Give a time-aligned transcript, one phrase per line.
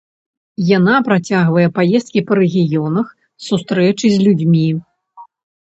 [0.77, 3.07] Яна працягвае паездкі па рэгіёнах,
[3.51, 4.69] сустрэчы з людзьмі.